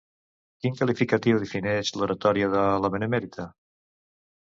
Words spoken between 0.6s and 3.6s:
Quin qualificatiu defineix l'oratòria de la Benemèrita?